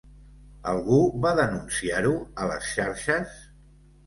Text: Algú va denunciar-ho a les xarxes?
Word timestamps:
Algú 0.71 1.01
va 1.25 1.33
denunciar-ho 1.41 2.15
a 2.43 2.49
les 2.53 2.71
xarxes? 2.73 3.39